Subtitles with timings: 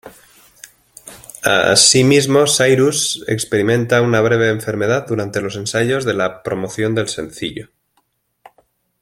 [1.43, 7.69] Asimismo Cyrus experimenta una breve enfermedad durante los ensayos de la promoción del sencillo.